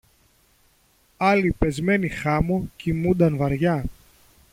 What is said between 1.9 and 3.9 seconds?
χάμω, κοιμούνταν βαριά